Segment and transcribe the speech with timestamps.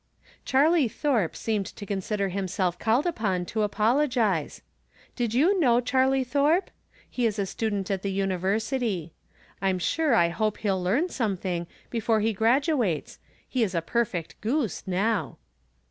[0.45, 4.63] 'Charlie Thorpe seemed to consider himself called upon to apologize.
[5.15, 6.71] Did you know Charlie Thorpe?
[7.07, 9.13] He is a student at the University.
[9.61, 14.41] I'm sure I hope he'll learn something before he gradu ates; he is a perfect
[14.41, 15.37] goose now.